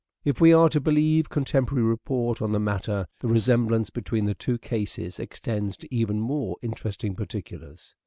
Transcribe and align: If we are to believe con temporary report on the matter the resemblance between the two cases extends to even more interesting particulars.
If 0.25 0.41
we 0.41 0.51
are 0.51 0.67
to 0.69 0.81
believe 0.81 1.29
con 1.29 1.45
temporary 1.45 1.87
report 1.87 2.41
on 2.41 2.53
the 2.53 2.59
matter 2.59 3.05
the 3.19 3.27
resemblance 3.27 3.91
between 3.91 4.25
the 4.25 4.33
two 4.33 4.57
cases 4.57 5.19
extends 5.19 5.77
to 5.77 5.93
even 5.95 6.19
more 6.19 6.57
interesting 6.63 7.13
particulars. 7.13 7.95